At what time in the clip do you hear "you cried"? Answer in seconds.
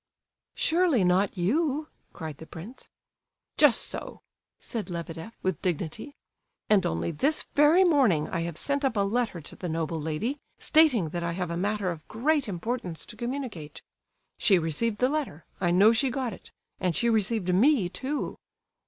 1.37-2.39